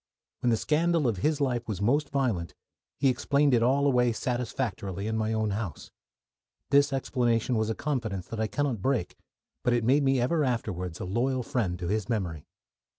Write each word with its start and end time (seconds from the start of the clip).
When 0.39 0.49
the 0.49 0.57
scandal 0.57 1.07
of 1.07 1.17
his 1.17 1.39
life 1.39 1.67
was 1.67 1.79
most 1.79 2.09
violent, 2.09 2.55
he 2.97 3.07
explained 3.07 3.53
it 3.53 3.61
all 3.61 3.85
away 3.85 4.11
satisfactorily 4.13 5.05
in 5.05 5.15
my 5.15 5.31
own 5.31 5.51
house. 5.51 5.91
This 6.71 6.91
explanation 6.91 7.55
was 7.55 7.69
a 7.69 7.75
confidence 7.75 8.25
that 8.29 8.39
I 8.39 8.47
cannot 8.47 8.81
break, 8.81 9.15
but 9.63 9.73
it 9.73 9.83
made 9.83 10.01
me 10.01 10.19
ever 10.19 10.43
afterwards 10.43 10.99
a 10.99 11.05
loyal 11.05 11.43
friend 11.43 11.77
to 11.77 11.87
his 11.87 12.09
memory. 12.09 12.47